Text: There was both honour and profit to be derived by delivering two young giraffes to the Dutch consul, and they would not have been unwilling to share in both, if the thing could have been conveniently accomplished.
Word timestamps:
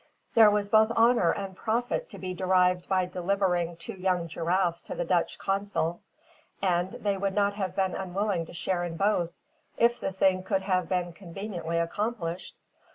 There 0.33 0.49
was 0.49 0.67
both 0.67 0.89
honour 0.93 1.29
and 1.29 1.55
profit 1.55 2.09
to 2.09 2.17
be 2.17 2.33
derived 2.33 2.89
by 2.89 3.05
delivering 3.05 3.77
two 3.77 3.93
young 3.93 4.27
giraffes 4.27 4.81
to 4.81 4.95
the 4.95 5.05
Dutch 5.05 5.37
consul, 5.37 6.01
and 6.59 6.89
they 6.93 7.17
would 7.17 7.35
not 7.35 7.53
have 7.53 7.75
been 7.75 7.93
unwilling 7.93 8.47
to 8.47 8.53
share 8.55 8.83
in 8.83 8.97
both, 8.97 9.29
if 9.77 9.99
the 9.99 10.11
thing 10.11 10.41
could 10.41 10.63
have 10.63 10.89
been 10.89 11.13
conveniently 11.13 11.77
accomplished. 11.77 12.55